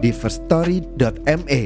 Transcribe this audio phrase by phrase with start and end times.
[0.00, 1.62] di firststory.me.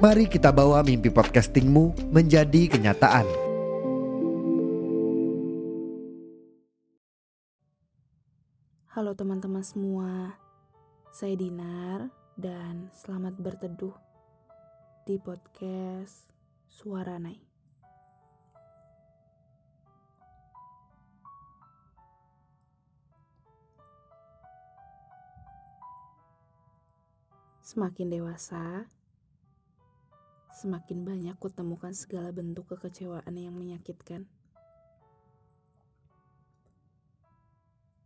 [0.00, 3.28] Mari kita bawa mimpi podcastingmu menjadi kenyataan.
[8.90, 10.34] Halo teman-teman semua,
[11.12, 12.08] saya Dinar
[12.40, 13.94] dan selamat berteduh
[15.04, 16.32] di podcast
[16.64, 17.49] Suara Nai.
[27.60, 28.88] Semakin dewasa,
[30.56, 34.24] semakin banyak kutemukan segala bentuk kekecewaan yang menyakitkan.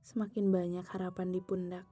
[0.03, 1.87] Semakin banyak harapan di pundak.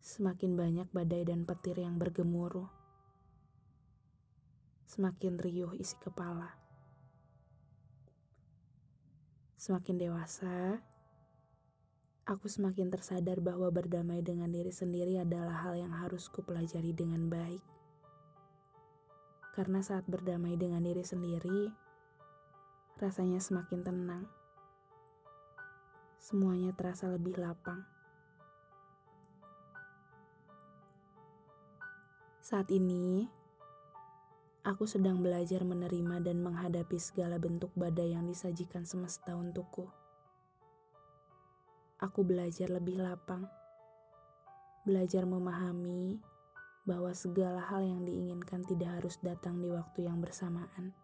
[0.00, 2.72] Semakin banyak badai dan petir yang bergemuruh.
[4.90, 6.58] Semakin riuh isi kepala.
[9.60, 10.82] Semakin dewasa,
[12.28, 17.62] aku semakin tersadar bahwa berdamai dengan diri sendiri adalah hal yang harus kupelajari dengan baik.
[19.56, 21.72] Karena saat berdamai dengan diri sendiri,
[23.00, 24.24] rasanya semakin tenang.
[26.20, 27.82] Semuanya terasa lebih lapang.
[32.44, 33.30] Saat ini,
[34.66, 39.99] aku sedang belajar menerima dan menghadapi segala bentuk badai yang disajikan semesta untukku
[42.00, 43.44] aku belajar lebih lapang.
[44.88, 46.16] Belajar memahami
[46.88, 50.96] bahwa segala hal yang diinginkan tidak harus datang di waktu yang bersamaan.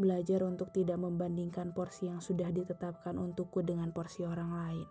[0.00, 4.88] Belajar untuk tidak membandingkan porsi yang sudah ditetapkan untukku dengan porsi orang lain.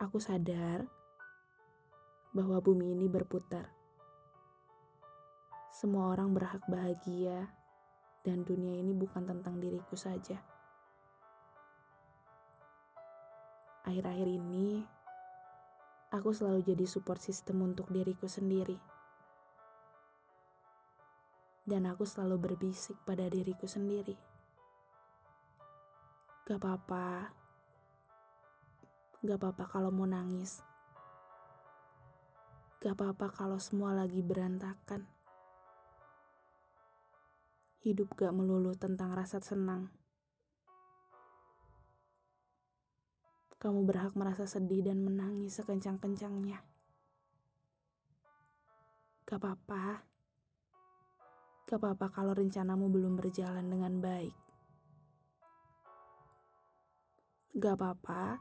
[0.00, 0.88] Aku sadar
[2.32, 3.68] bahwa bumi ini berputar.
[5.68, 7.52] Semua orang berhak bahagia,
[8.20, 10.59] dan dunia ini bukan tentang diriku saja.
[13.80, 14.84] Akhir-akhir ini,
[16.12, 18.76] aku selalu jadi support system untuk diriku sendiri.
[21.64, 24.18] Dan aku selalu berbisik pada diriku sendiri.
[26.44, 27.32] Gak apa-apa.
[29.24, 30.60] Gak apa-apa kalau mau nangis.
[32.84, 35.08] Gak apa-apa kalau semua lagi berantakan.
[37.80, 39.88] Hidup gak melulu tentang rasa senang.
[43.60, 46.64] Kamu berhak merasa sedih dan menangis sekencang-kencangnya.
[49.28, 50.00] Gak apa-apa.
[51.68, 54.32] Gak apa-apa kalau rencanamu belum berjalan dengan baik.
[57.52, 58.40] Gak apa-apa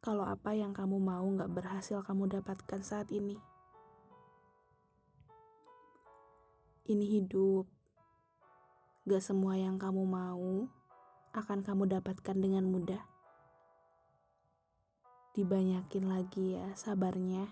[0.00, 3.36] kalau apa yang kamu mau gak berhasil kamu dapatkan saat ini.
[6.88, 7.68] Ini hidup.
[9.04, 10.72] Gak semua yang kamu mau
[11.36, 13.15] akan kamu dapatkan dengan mudah.
[15.36, 17.44] Dibanyakin lagi ya sabarnya.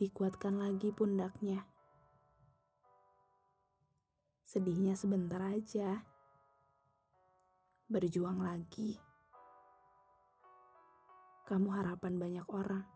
[0.00, 1.68] Dikuatkan lagi pundaknya.
[4.48, 6.08] Sedihnya sebentar aja.
[7.84, 8.96] Berjuang lagi.
[11.44, 12.88] Kamu harapan banyak orang.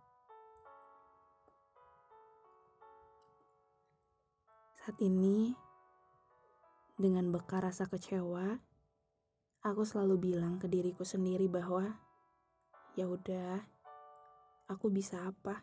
[4.81, 5.53] Saat ini,
[6.97, 8.65] dengan bekal rasa kecewa,
[9.61, 12.08] aku selalu bilang ke diriku sendiri bahwa
[12.99, 13.63] Ya udah,
[14.67, 15.63] aku bisa apa?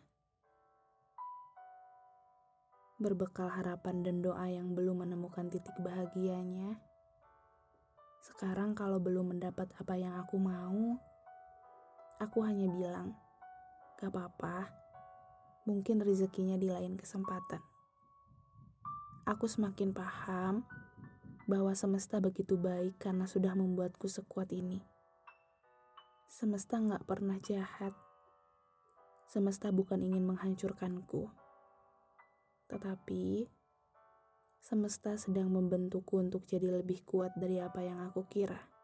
[2.96, 6.80] Berbekal harapan dan doa yang belum menemukan titik bahagianya,
[8.24, 10.96] sekarang kalau belum mendapat apa yang aku mau,
[12.24, 13.12] aku hanya bilang,
[14.00, 14.72] gak apa-apa,
[15.68, 17.60] mungkin rezekinya di lain kesempatan.
[19.28, 20.64] Aku semakin paham
[21.52, 24.95] bahwa semesta begitu baik karena sudah membuatku sekuat ini.
[26.36, 27.96] Semesta gak pernah jahat.
[29.24, 31.32] Semesta bukan ingin menghancurkanku.
[32.68, 33.48] Tetapi,
[34.60, 38.75] semesta sedang membentukku untuk jadi lebih kuat dari apa yang aku kira.